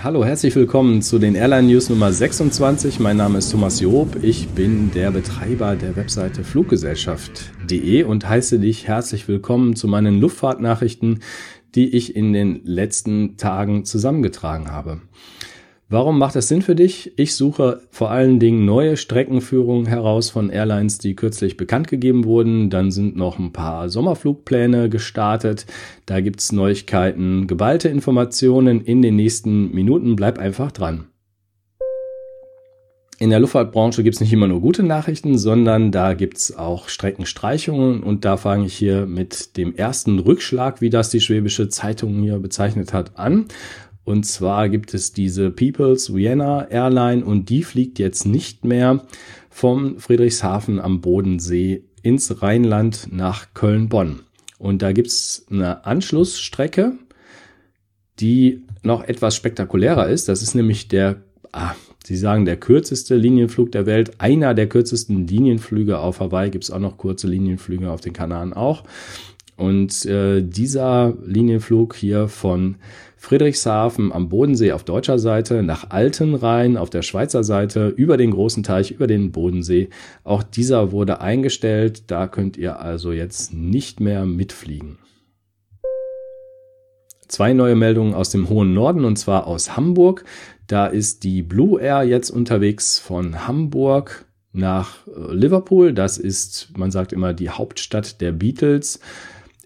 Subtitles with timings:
[0.00, 2.98] Hallo, herzlich willkommen zu den Airline News Nummer 26.
[2.98, 4.16] Mein Name ist Thomas Job.
[4.22, 11.20] Ich bin der Betreiber der Webseite Fluggesellschaft.de und heiße dich herzlich willkommen zu meinen Luftfahrtnachrichten,
[11.74, 15.02] die ich in den letzten Tagen zusammengetragen habe.
[15.92, 17.12] Warum macht das Sinn für dich?
[17.16, 22.70] Ich suche vor allen Dingen neue Streckenführungen heraus von Airlines, die kürzlich bekannt gegeben wurden.
[22.70, 25.66] Dann sind noch ein paar Sommerflugpläne gestartet.
[26.06, 30.16] Da gibt's Neuigkeiten, geballte Informationen in den nächsten Minuten.
[30.16, 31.08] Bleib einfach dran.
[33.18, 38.02] In der Luftfahrtbranche gibt's nicht immer nur gute Nachrichten, sondern da gibt's auch Streckenstreichungen.
[38.02, 42.38] Und da fange ich hier mit dem ersten Rückschlag, wie das die Schwäbische Zeitung hier
[42.38, 43.44] bezeichnet hat, an.
[44.04, 49.06] Und zwar gibt es diese People's Vienna Airline und die fliegt jetzt nicht mehr
[49.48, 54.20] vom Friedrichshafen am Bodensee ins Rheinland nach Köln-Bonn.
[54.58, 56.94] Und da gibt's eine Anschlussstrecke,
[58.18, 60.28] die noch etwas spektakulärer ist.
[60.28, 61.22] Das ist nämlich der,
[61.52, 66.50] ah, Sie sagen, der kürzeste Linienflug der Welt, einer der kürzesten Linienflüge auf Hawaii.
[66.50, 68.82] Gibt's auch noch kurze Linienflüge auf den Kanaren auch.
[69.56, 72.76] Und äh, dieser Linienflug hier von
[73.16, 78.64] Friedrichshafen am Bodensee auf deutscher Seite nach Altenrhein auf der Schweizer Seite über den großen
[78.64, 79.90] Teich, über den Bodensee.
[80.24, 82.10] Auch dieser wurde eingestellt.
[82.10, 84.98] Da könnt ihr also jetzt nicht mehr mitfliegen.
[87.28, 90.24] Zwei neue Meldungen aus dem hohen Norden und zwar aus Hamburg.
[90.66, 95.92] Da ist die Blue Air jetzt unterwegs von Hamburg nach äh, Liverpool.
[95.92, 99.00] Das ist, man sagt immer, die Hauptstadt der Beatles.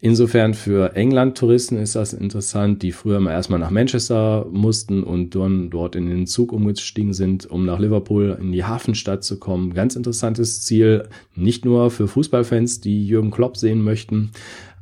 [0.06, 5.68] Insofern für England-Touristen ist das interessant, die früher mal erstmal nach Manchester mussten und dann
[5.68, 9.74] dort in den Zug umgestiegen sind, um nach Liverpool in die Hafenstadt zu kommen.
[9.74, 14.30] Ganz interessantes Ziel, nicht nur für Fußballfans, die Jürgen Klopp sehen möchten,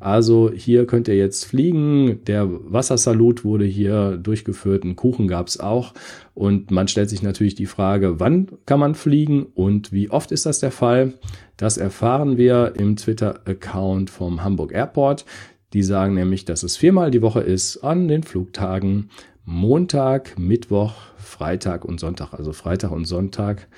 [0.04, 2.22] also hier könnt ihr jetzt fliegen.
[2.26, 4.84] Der Wassersalut wurde hier durchgeführt.
[4.84, 5.94] Einen Kuchen gab es auch.
[6.34, 10.44] Und man stellt sich natürlich die Frage, wann kann man fliegen und wie oft ist
[10.44, 11.14] das der Fall?
[11.56, 15.24] Das erfahren wir im Twitter-Account vom Hamburg Airport.
[15.72, 19.08] Die sagen nämlich, dass es viermal die Woche ist an den Flugtagen
[19.46, 22.34] Montag, Mittwoch, Freitag und Sonntag.
[22.34, 23.68] Also Freitag und Sonntag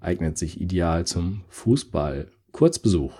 [0.00, 2.26] eignet sich ideal zum Fußball.
[2.50, 3.12] Kurzbesuch.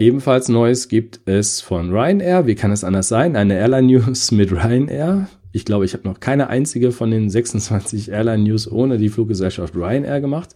[0.00, 2.46] Ebenfalls Neues gibt es von Ryanair.
[2.46, 3.34] Wie kann es anders sein?
[3.34, 5.28] Eine Airline News mit Ryanair.
[5.50, 9.74] Ich glaube, ich habe noch keine einzige von den 26 Airline News ohne die Fluggesellschaft
[9.74, 10.54] Ryanair gemacht.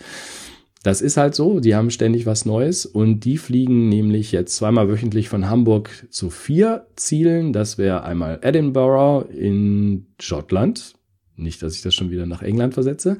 [0.84, 4.88] Das ist halt so, die haben ständig was Neues und die fliegen nämlich jetzt zweimal
[4.88, 7.52] wöchentlich von Hamburg zu vier Zielen.
[7.52, 10.94] Das wäre einmal Edinburgh in Schottland.
[11.36, 13.18] Nicht, dass ich das schon wieder nach England versetze.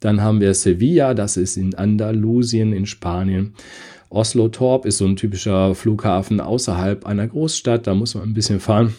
[0.00, 3.54] Dann haben wir Sevilla, das ist in Andalusien in Spanien.
[4.10, 7.86] Oslo-Torp ist so ein typischer Flughafen außerhalb einer Großstadt.
[7.86, 8.94] Da muss man ein bisschen fahren,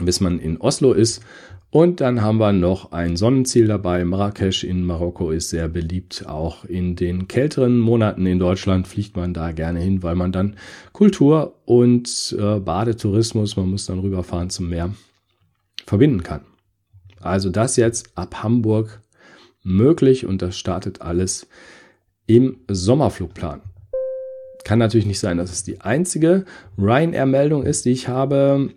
[0.00, 1.22] bis man in Oslo ist.
[1.70, 4.02] Und dann haben wir noch ein Sonnenziel dabei.
[4.04, 6.24] Marrakesch in Marokko ist sehr beliebt.
[6.26, 10.56] Auch in den kälteren Monaten in Deutschland fliegt man da gerne hin, weil man dann
[10.92, 14.94] Kultur und äh, Badetourismus, man muss dann rüberfahren zum Meer,
[15.84, 16.40] verbinden kann.
[17.20, 19.02] Also das jetzt ab Hamburg
[19.62, 21.48] möglich und das startet alles
[22.26, 23.60] im Sommerflugplan.
[24.64, 26.44] Kann natürlich nicht sein, dass es die einzige
[26.78, 28.70] Ryanair-Meldung ist, die ich habe.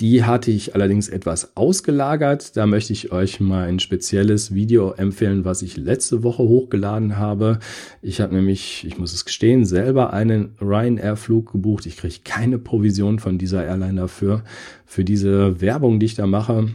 [0.00, 2.56] Die hatte ich allerdings etwas ausgelagert.
[2.56, 7.60] Da möchte ich euch mal ein spezielles Video empfehlen, was ich letzte Woche hochgeladen habe.
[8.02, 11.86] Ich habe nämlich, ich muss es gestehen, selber einen Ryanair-Flug gebucht.
[11.86, 14.42] Ich kriege keine Provision von dieser Airline dafür,
[14.84, 16.74] für diese Werbung, die ich da mache.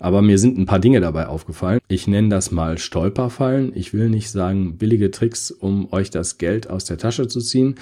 [0.00, 1.80] Aber mir sind ein paar Dinge dabei aufgefallen.
[1.86, 3.72] Ich nenne das mal Stolperfallen.
[3.74, 7.74] Ich will nicht sagen billige Tricks, um euch das Geld aus der Tasche zu ziehen,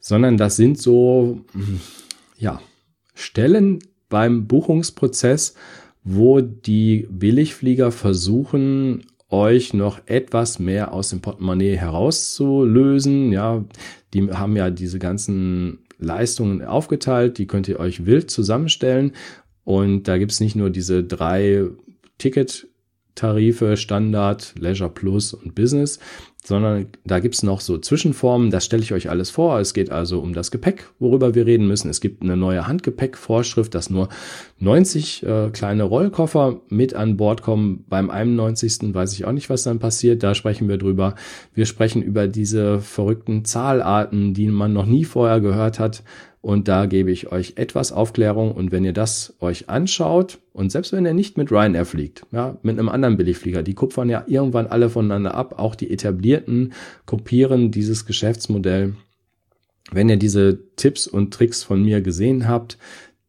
[0.00, 1.80] sondern das sind so, hm,
[2.38, 2.60] ja,
[3.14, 5.54] Stellen beim Buchungsprozess,
[6.02, 13.32] wo die Billigflieger versuchen, euch noch etwas mehr aus dem Portemonnaie herauszulösen.
[13.32, 13.64] Ja,
[14.14, 19.12] die haben ja diese ganzen Leistungen aufgeteilt, die könnt ihr euch wild zusammenstellen
[19.66, 21.64] und da gibt's nicht nur diese drei
[22.18, 25.98] Ticket-Tarife, Standard, Leisure Plus und Business,
[26.44, 29.58] sondern da gibt's noch so Zwischenformen, das stelle ich euch alles vor.
[29.58, 31.90] Es geht also um das Gepäck, worüber wir reden müssen.
[31.90, 34.08] Es gibt eine neue Handgepäckvorschrift, dass nur
[34.60, 37.84] 90 äh, kleine Rollkoffer mit an Bord kommen.
[37.88, 38.94] Beim 91.
[38.94, 40.22] weiß ich auch nicht, was dann passiert.
[40.22, 41.16] Da sprechen wir drüber.
[41.54, 46.04] Wir sprechen über diese verrückten Zahlarten, die man noch nie vorher gehört hat.
[46.46, 48.52] Und da gebe ich euch etwas Aufklärung.
[48.52, 52.56] Und wenn ihr das euch anschaut, und selbst wenn ihr nicht mit Ryanair fliegt, ja,
[52.62, 56.72] mit einem anderen Billigflieger, die kupfern ja irgendwann alle voneinander ab, auch die etablierten
[57.04, 58.94] kopieren dieses Geschäftsmodell.
[59.90, 62.78] Wenn ihr diese Tipps und Tricks von mir gesehen habt,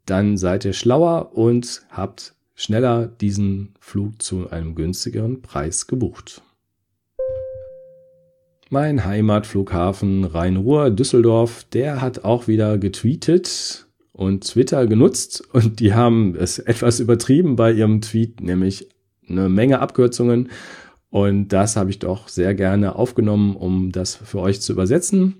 [0.06, 6.44] dann seid ihr schlauer und habt schneller diesen Flug zu einem günstigeren Preis gebucht.
[8.69, 16.36] Mein Heimatflughafen Rhein-Ruhr Düsseldorf, der hat auch wieder getweetet und Twitter genutzt und die haben
[16.36, 18.90] es etwas übertrieben bei ihrem Tweet, nämlich
[19.30, 20.50] eine Menge Abkürzungen
[21.10, 25.36] und das habe ich doch sehr gerne aufgenommen, um das für euch zu übersetzen.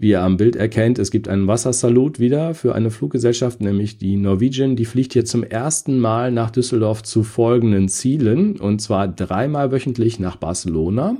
[0.00, 4.16] Wie ihr am Bild erkennt, es gibt einen Wassersalut wieder für eine Fluggesellschaft, nämlich die
[4.16, 4.76] Norwegian.
[4.76, 8.60] Die fliegt hier zum ersten Mal nach Düsseldorf zu folgenden Zielen.
[8.60, 11.16] Und zwar dreimal wöchentlich nach Barcelona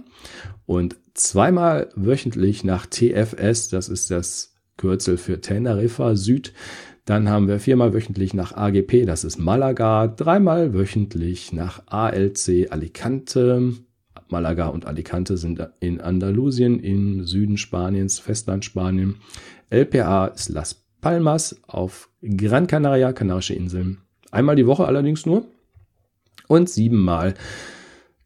[0.64, 3.68] und zweimal wöchentlich nach TFS.
[3.68, 6.52] Das ist das Kürzel für Teneriffa Süd.
[7.04, 13.72] Dann haben wir viermal wöchentlich nach AGP, das ist Malaga, dreimal wöchentlich nach ALC Alicante,
[14.30, 19.16] Malaga und Alicante sind in Andalusien, im Süden Spaniens, Festland Spanien.
[19.70, 23.98] LPA ist Las Palmas auf Gran Canaria, Kanarische Inseln.
[24.30, 25.46] Einmal die Woche allerdings nur.
[26.46, 27.34] Und siebenmal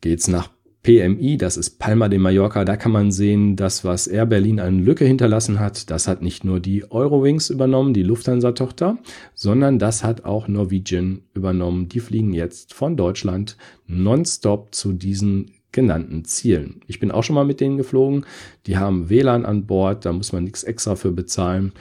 [0.00, 0.50] geht's nach
[0.82, 2.64] PMI, das ist Palma de Mallorca.
[2.64, 6.44] Da kann man sehen, das, was Air Berlin eine Lücke hinterlassen hat, das hat nicht
[6.44, 8.98] nur die Eurowings übernommen, die Lufthansa-Tochter,
[9.34, 11.88] sondern das hat auch Norwegian übernommen.
[11.88, 13.56] Die fliegen jetzt von Deutschland
[13.87, 16.80] nonstop zu diesen genannten Zielen.
[16.86, 18.26] Ich bin auch schon mal mit denen geflogen.
[18.66, 21.72] Die haben WLAN an Bord, da muss man nichts extra für bezahlen.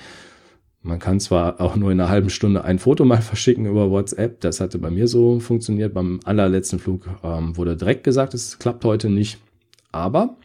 [0.83, 4.39] Man kann zwar auch nur in einer halben Stunde ein Foto mal verschicken über WhatsApp.
[4.41, 5.93] Das hatte bei mir so funktioniert.
[5.93, 9.37] Beim allerletzten Flug ähm, wurde direkt gesagt, es klappt heute nicht.
[9.91, 10.37] Aber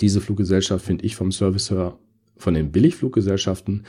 [0.00, 1.98] diese Fluggesellschaft finde ich vom Service her
[2.36, 3.84] von den Billigfluggesellschaften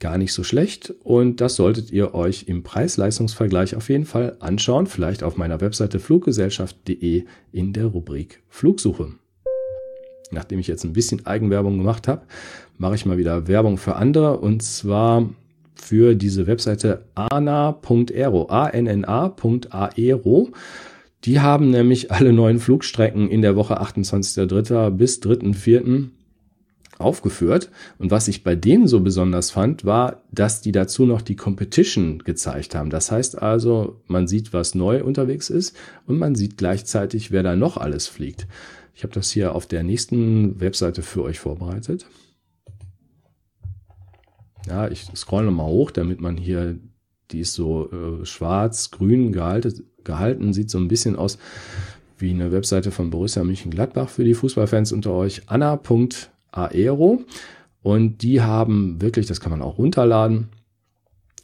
[0.00, 4.86] gar nicht so schlecht und das solltet ihr euch im Preis-Leistungs-Vergleich auf jeden Fall anschauen,
[4.86, 9.12] vielleicht auf meiner Webseite fluggesellschaft.de in der Rubrik Flugsuche.
[10.30, 12.22] Nachdem ich jetzt ein bisschen Eigenwerbung gemacht habe,
[12.78, 15.28] mache ich mal wieder Werbung für andere und zwar
[15.74, 19.72] für diese Webseite ana.aero, a-n-n-a.aero.
[21.24, 24.90] Die haben nämlich alle neuen Flugstrecken in der Woche 28.03.
[24.90, 26.08] bis 3.04
[26.98, 27.70] aufgeführt.
[27.98, 32.18] Und was ich bei denen so besonders fand, war, dass die dazu noch die Competition
[32.18, 32.90] gezeigt haben.
[32.90, 35.76] Das heißt also, man sieht, was neu unterwegs ist
[36.06, 38.46] und man sieht gleichzeitig, wer da noch alles fliegt.
[38.94, 42.06] Ich habe das hier auf der nächsten Webseite für euch vorbereitet.
[44.68, 46.78] Ja, ich scroll nochmal hoch, damit man hier,
[47.30, 51.38] die ist so äh, schwarz-grün gehalten, gehalten, sieht so ein bisschen aus
[52.18, 55.42] wie eine Webseite von Borussia Mönchengladbach für die Fußballfans unter euch.
[55.46, 57.22] Anna.de Aero.
[57.82, 60.48] Und die haben wirklich, das kann man auch runterladen,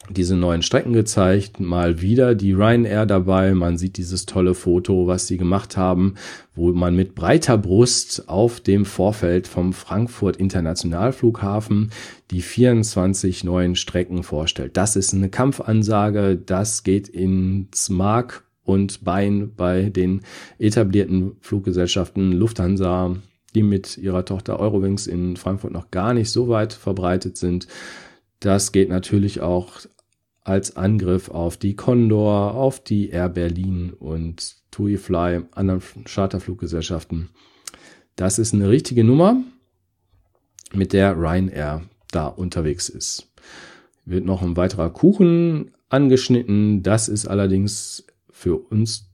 [0.09, 3.53] diese neuen Strecken gezeigt, mal wieder die Ryanair dabei.
[3.53, 6.15] Man sieht dieses tolle Foto, was sie gemacht haben,
[6.55, 11.91] wo man mit breiter Brust auf dem Vorfeld vom Frankfurt Internationalflughafen
[12.31, 14.75] die 24 neuen Strecken vorstellt.
[14.77, 20.21] Das ist eine Kampfansage, das geht ins Mark und Bein bei den
[20.57, 23.15] etablierten Fluggesellschaften Lufthansa,
[23.55, 27.67] die mit ihrer Tochter Eurowings in Frankfurt noch gar nicht so weit verbreitet sind.
[28.39, 29.81] Das geht natürlich auch
[30.43, 37.29] als Angriff auf die Condor, auf die Air Berlin und TUI Fly, anderen Charterfluggesellschaften.
[38.15, 39.41] Das ist eine richtige Nummer,
[40.73, 43.31] mit der Ryanair da unterwegs ist.
[44.05, 46.81] Wird noch ein weiterer Kuchen angeschnitten.
[46.83, 49.11] Das ist allerdings für uns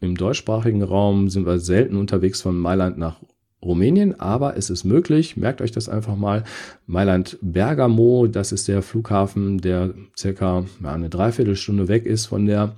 [0.00, 3.20] im deutschsprachigen Raum sind wir selten unterwegs von Mailand nach
[3.64, 6.44] Rumänien, aber es ist möglich, merkt euch das einfach mal,
[6.86, 12.76] Mailand Bergamo, das ist der Flughafen, der circa eine Dreiviertelstunde weg ist von der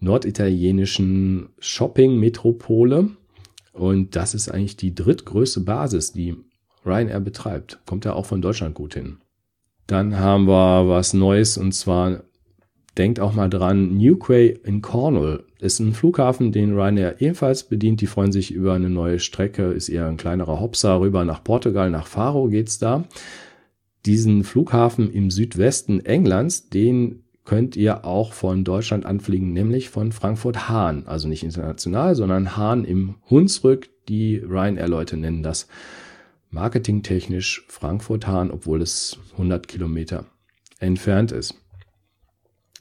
[0.00, 3.10] norditalienischen Shopping-Metropole.
[3.72, 6.36] Und das ist eigentlich die drittgrößte Basis, die
[6.84, 7.80] Ryanair betreibt.
[7.86, 9.18] Kommt ja auch von Deutschland gut hin.
[9.86, 12.22] Dann haben wir was Neues und zwar
[12.98, 18.00] denkt auch mal dran, Newquay in Cornwall ist ein Flughafen, den Ryanair ebenfalls bedient.
[18.00, 21.90] Die freuen sich über eine neue Strecke, ist eher ein kleinerer Hopser rüber nach Portugal,
[21.90, 23.04] nach Faro geht's da.
[24.04, 30.68] Diesen Flughafen im Südwesten Englands, den könnt ihr auch von Deutschland anfliegen, nämlich von Frankfurt
[30.68, 31.06] Hahn.
[31.06, 33.88] Also nicht international, sondern Hahn im Hunsrück.
[34.08, 35.68] Die Ryanair-Leute nennen das
[36.50, 40.26] marketingtechnisch Frankfurt Hahn, obwohl es 100 Kilometer
[40.78, 41.54] entfernt ist.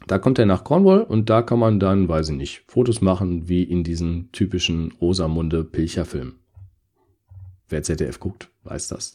[0.08, 3.50] Da kommt er nach Cornwall und da kann man dann, weiß ich nicht, Fotos machen
[3.50, 6.36] wie in diesen typischen Rosamunde Pilcher-Film.
[7.70, 9.14] Wer ZDF guckt, weiß das.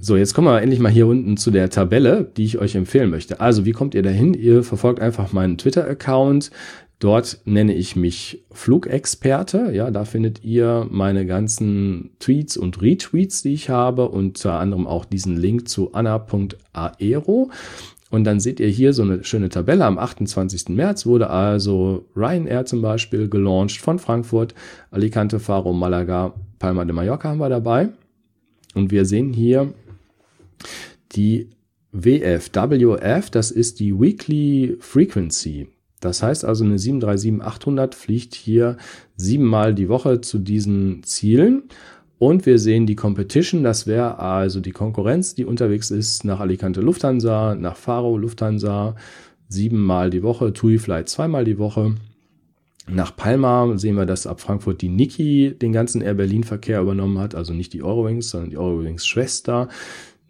[0.00, 3.10] So, jetzt kommen wir endlich mal hier unten zu der Tabelle, die ich euch empfehlen
[3.10, 3.40] möchte.
[3.40, 4.34] Also, wie kommt ihr dahin?
[4.34, 6.50] Ihr verfolgt einfach meinen Twitter-Account.
[6.98, 9.70] Dort nenne ich mich Flugexperte.
[9.72, 15.04] Ja, da findet ihr meine ganzen Tweets und Retweets, die ich habe, unter anderem auch
[15.04, 17.50] diesen Link zu anna.aero.
[18.14, 19.84] Und dann seht ihr hier so eine schöne Tabelle.
[19.84, 20.68] Am 28.
[20.68, 24.54] März wurde also Ryanair zum Beispiel gelauncht von Frankfurt,
[24.92, 27.88] Alicante, Faro, Malaga, Palma de Mallorca haben wir dabei.
[28.76, 29.74] Und wir sehen hier
[31.10, 31.50] die
[31.90, 35.66] WF, WF, das ist die Weekly Frequency.
[35.98, 38.76] Das heißt also, eine 737-800 fliegt hier
[39.16, 41.64] siebenmal die Woche zu diesen Zielen.
[42.24, 46.80] Und wir sehen die Competition, das wäre also die Konkurrenz, die unterwegs ist nach Alicante
[46.80, 48.96] Lufthansa, nach Faro Lufthansa,
[49.48, 51.96] siebenmal die Woche, TUI Flight zweimal die Woche.
[52.88, 57.18] Nach Palma sehen wir, dass ab Frankfurt die Niki den ganzen Air Berlin Verkehr übernommen
[57.18, 59.68] hat, also nicht die Eurowings, sondern die Eurowings Schwester.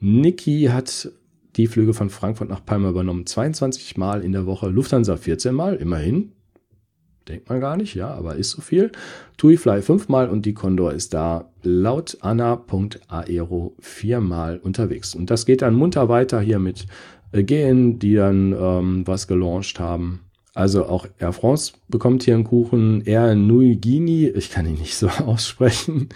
[0.01, 1.13] Niki hat
[1.55, 5.77] die Flüge von Frankfurt nach Palma übernommen, 22 Mal in der Woche, Lufthansa 14 Mal,
[5.77, 6.33] immerhin.
[7.29, 8.93] Denkt man gar nicht, ja, aber ist so viel.
[9.39, 15.15] TUI Fly fünfmal und die Condor ist da laut Anna.aero viermal unterwegs.
[15.15, 16.87] Und das geht dann munter weiter hier mit
[17.33, 20.21] Again, die dann ähm, was gelauncht haben.
[20.55, 23.03] Also auch Air France bekommt hier einen Kuchen.
[23.05, 26.11] Air Nuigini, ich kann ihn nicht so aussprechen.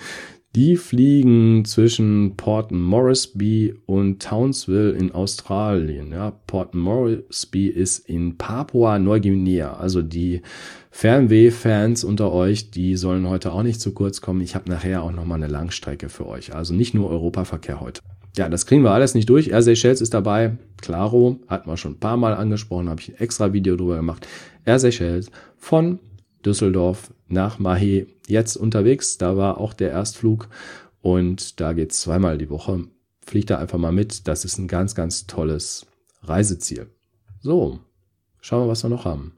[0.56, 6.10] Die fliegen zwischen Port Moresby und Townsville in Australien.
[6.10, 9.74] Ja, Port Moresby ist in Papua-Neuguinea.
[9.74, 10.40] Also die
[10.90, 14.40] Fernweh-Fans unter euch, die sollen heute auch nicht zu kurz kommen.
[14.40, 16.54] Ich habe nachher auch nochmal eine Langstrecke für euch.
[16.54, 18.00] Also nicht nur Europaverkehr heute.
[18.38, 19.48] Ja, das kriegen wir alles nicht durch.
[19.48, 20.56] Air Seychelles ist dabei.
[20.80, 24.26] Claro, hatten wir schon ein paar Mal angesprochen, habe ich ein extra Video drüber gemacht.
[24.64, 25.98] Air Seychelles von
[26.44, 29.18] Düsseldorf nach Mahé jetzt unterwegs.
[29.18, 30.49] Da war auch der Erstflug
[31.00, 32.85] und da geht's zweimal die Woche.
[33.26, 34.26] Fliegt da einfach mal mit.
[34.26, 35.87] Das ist ein ganz, ganz tolles
[36.23, 36.87] Reiseziel.
[37.40, 37.78] So,
[38.40, 39.32] schauen wir, was wir noch haben.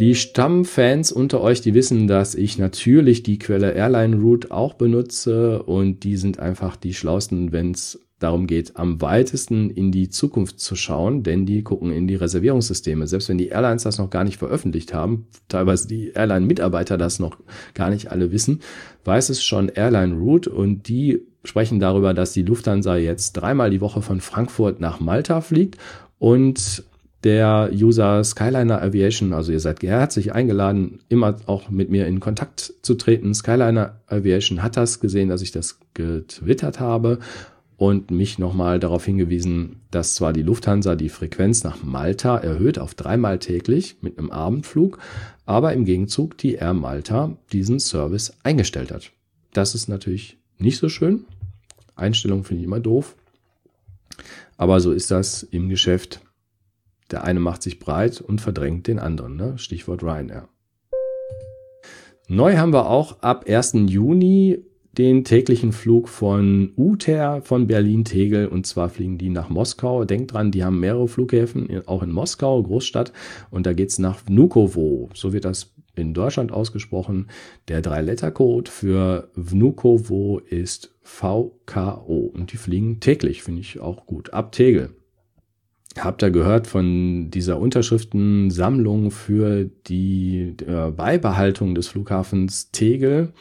[0.00, 5.62] Die Stammfans unter euch, die wissen, dass ich natürlich die Quelle Airline Route auch benutze
[5.62, 10.60] und die sind einfach die schlausten, wenn es darum geht, am weitesten in die Zukunft
[10.60, 13.06] zu schauen, denn die gucken in die Reservierungssysteme.
[13.06, 17.36] Selbst wenn die Airlines das noch gar nicht veröffentlicht haben, teilweise die Airline-Mitarbeiter das noch
[17.74, 18.60] gar nicht alle wissen,
[19.04, 23.80] weiß es schon Airline Route und die sprechen darüber, dass die Lufthansa jetzt dreimal die
[23.80, 25.78] Woche von Frankfurt nach Malta fliegt
[26.18, 26.84] und
[27.24, 32.74] der User Skyliner Aviation, also ihr seid herzlich eingeladen, immer auch mit mir in Kontakt
[32.82, 33.34] zu treten.
[33.34, 37.18] Skyliner Aviation hat das gesehen, dass ich das getwittert habe
[37.76, 42.94] und mich nochmal darauf hingewiesen, dass zwar die Lufthansa die Frequenz nach Malta erhöht auf
[42.94, 44.98] dreimal täglich mit einem Abendflug,
[45.44, 49.10] aber im Gegenzug die Air Malta diesen Service eingestellt hat.
[49.52, 51.24] Das ist natürlich nicht so schön.
[51.96, 53.16] Einstellung finde ich immer doof.
[54.56, 56.20] Aber so ist das im Geschäft.
[57.10, 59.36] Der eine macht sich breit und verdrängt den anderen.
[59.36, 59.58] Ne?
[59.58, 60.48] Stichwort Ryanair.
[62.28, 63.74] Neu haben wir auch ab 1.
[63.86, 64.64] Juni
[64.98, 70.04] den täglichen Flug von UTER von Berlin-Tegel und zwar fliegen die nach Moskau.
[70.04, 73.12] Denkt dran, die haben mehrere Flughäfen, auch in Moskau, Großstadt
[73.50, 75.10] und da geht's nach Vnukovo.
[75.14, 77.28] So wird das in Deutschland ausgesprochen.
[77.68, 84.52] Der Drei-Letter-Code für Vnukovo ist VKO und die fliegen täglich, finde ich auch gut, ab
[84.52, 84.90] Tegel.
[85.98, 93.32] Habt ihr gehört von dieser Unterschriftensammlung für die äh, Beibehaltung des Flughafens Tegel?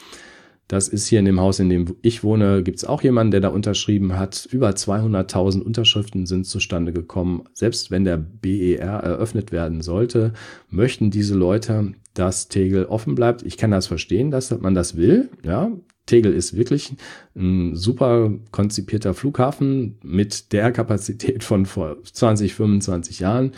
[0.73, 3.41] Das ist hier in dem Haus, in dem ich wohne, gibt es auch jemanden, der
[3.41, 4.47] da unterschrieben hat.
[4.49, 7.43] Über 200.000 Unterschriften sind zustande gekommen.
[7.53, 10.33] Selbst wenn der BER eröffnet werden sollte,
[10.71, 13.43] möchten diese Leute, dass Tegel offen bleibt.
[13.43, 15.29] Ich kann das verstehen, dass man das will.
[15.43, 15.71] Ja,
[16.07, 16.95] Tegel ist wirklich
[17.35, 23.51] ein super konzipierter Flughafen mit der Kapazität von vor 20, 25 Jahren.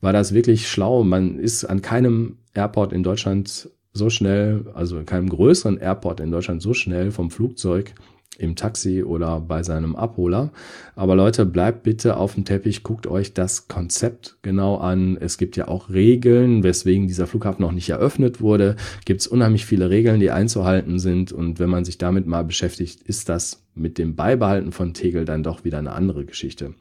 [0.00, 1.02] War das wirklich schlau?
[1.02, 6.30] Man ist an keinem Airport in Deutschland so schnell, also in keinem größeren Airport in
[6.30, 7.94] Deutschland so schnell vom Flugzeug
[8.38, 10.50] im Taxi oder bei seinem Abholer.
[10.96, 15.18] Aber Leute, bleibt bitte auf dem Teppich, guckt euch das Konzept genau an.
[15.20, 18.76] Es gibt ja auch Regeln, weswegen dieser Flughafen noch nicht eröffnet wurde.
[19.04, 21.32] Gibt es unheimlich viele Regeln, die einzuhalten sind.
[21.32, 25.42] Und wenn man sich damit mal beschäftigt, ist das mit dem Beibehalten von Tegel dann
[25.42, 26.74] doch wieder eine andere Geschichte.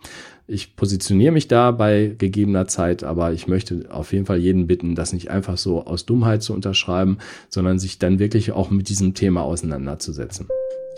[0.48, 4.96] Ich positioniere mich da bei gegebener Zeit, aber ich möchte auf jeden Fall jeden bitten,
[4.96, 9.14] das nicht einfach so aus Dummheit zu unterschreiben, sondern sich dann wirklich auch mit diesem
[9.14, 10.48] Thema auseinanderzusetzen.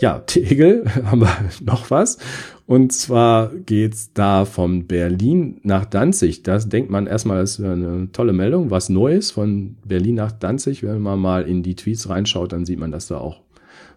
[0.00, 2.18] Ja, Tegel haben wir noch was.
[2.66, 6.42] Und zwar geht's da von Berlin nach Danzig.
[6.42, 10.82] Das denkt man erstmal, das ist eine tolle Meldung, was Neues von Berlin nach Danzig.
[10.82, 13.40] Wenn man mal in die Tweets reinschaut, dann sieht man, dass da auch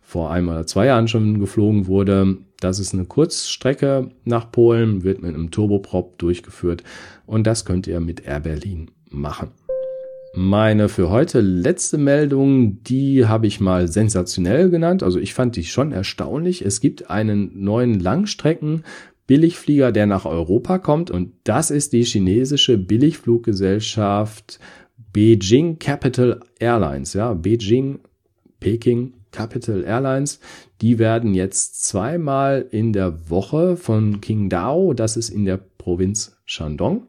[0.01, 2.37] vor einem oder zwei Jahren schon geflogen wurde.
[2.59, 6.83] Das ist eine Kurzstrecke nach Polen, wird mit einem Turboprop durchgeführt
[7.25, 9.49] und das könnt ihr mit Air Berlin machen.
[10.39, 15.01] Meine für heute letzte Meldung, die habe ich mal sensationell genannt.
[15.01, 16.63] Also ich fand die schon erstaunlich.
[16.63, 18.83] Es gibt einen neuen Langstrecken
[19.25, 24.59] Billigflieger, der nach Europa kommt und das ist die chinesische Billigfluggesellschaft
[25.11, 27.97] Beijing Capital Airlines, ja, Beijing,
[28.59, 30.39] Peking Capital Airlines.
[30.81, 37.07] Die werden jetzt zweimal in der Woche von Qingdao, das ist in der Provinz Shandong,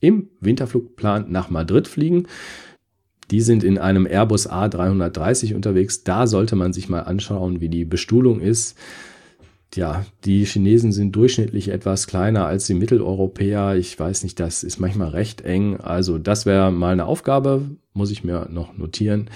[0.00, 2.26] im Winterflugplan nach Madrid fliegen.
[3.30, 6.02] Die sind in einem Airbus A330 unterwegs.
[6.04, 8.76] Da sollte man sich mal anschauen, wie die Bestuhlung ist
[9.74, 13.76] ja, die Chinesen sind durchschnittlich etwas kleiner als die Mitteleuropäer.
[13.76, 15.78] Ich weiß nicht, das ist manchmal recht eng.
[15.78, 19.28] Also das wäre mal eine Aufgabe, muss ich mir noch notieren,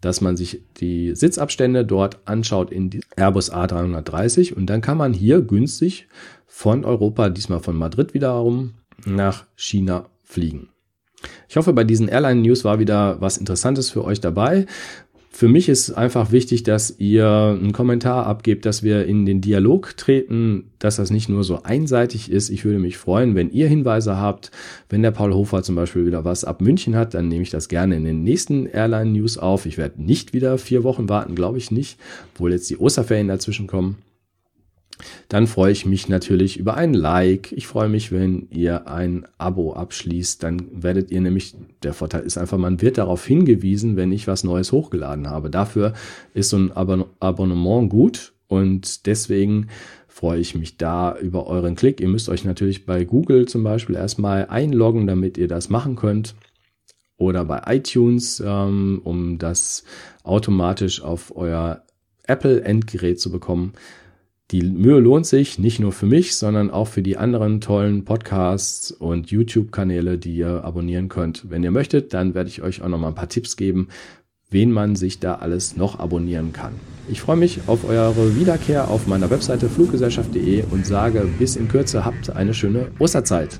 [0.00, 5.12] dass man sich die Sitzabstände dort anschaut in die Airbus A330 und dann kann man
[5.12, 6.08] hier günstig
[6.46, 10.68] von Europa, diesmal von Madrid wiederum, nach China fliegen.
[11.48, 14.66] Ich hoffe, bei diesen Airline News war wieder was Interessantes für euch dabei.
[15.36, 19.94] Für mich ist einfach wichtig, dass ihr einen Kommentar abgebt, dass wir in den Dialog
[19.98, 22.48] treten, dass das nicht nur so einseitig ist.
[22.48, 24.50] Ich würde mich freuen, wenn ihr Hinweise habt.
[24.88, 27.68] Wenn der Paul Hofer zum Beispiel wieder was ab München hat, dann nehme ich das
[27.68, 29.66] gerne in den nächsten Airline News auf.
[29.66, 31.98] Ich werde nicht wieder vier Wochen warten, glaube ich nicht,
[32.32, 33.98] obwohl jetzt die Osterferien dazwischen kommen
[35.28, 37.52] dann freue ich mich natürlich über ein Like.
[37.52, 40.42] Ich freue mich, wenn ihr ein Abo abschließt.
[40.42, 44.44] Dann werdet ihr nämlich, der Vorteil ist einfach, man wird darauf hingewiesen, wenn ich was
[44.44, 45.50] Neues hochgeladen habe.
[45.50, 45.92] Dafür
[46.34, 49.68] ist so ein Abonnement gut und deswegen
[50.16, 52.00] freue ich mich da über euren Klick.
[52.00, 56.34] Ihr müsst euch natürlich bei Google zum Beispiel erstmal einloggen, damit ihr das machen könnt.
[57.18, 59.84] Oder bei iTunes, ähm, um das
[60.22, 61.82] automatisch auf euer
[62.26, 63.74] Apple-Endgerät zu bekommen.
[64.52, 68.92] Die Mühe lohnt sich nicht nur für mich, sondern auch für die anderen tollen Podcasts
[68.92, 71.50] und YouTube-Kanäle, die ihr abonnieren könnt.
[71.50, 73.88] Wenn ihr möchtet, dann werde ich euch auch noch mal ein paar Tipps geben,
[74.48, 76.74] wen man sich da alles noch abonnieren kann.
[77.08, 82.04] Ich freue mich auf eure Wiederkehr auf meiner Webseite fluggesellschaft.de und sage bis in Kürze
[82.04, 83.58] habt eine schöne Osterzeit.